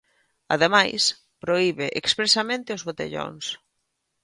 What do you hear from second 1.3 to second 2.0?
prohibe